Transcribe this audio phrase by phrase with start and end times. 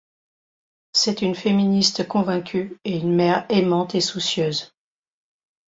[0.93, 4.73] C'est une féministe convaincue et une mère aimante et soucieuse.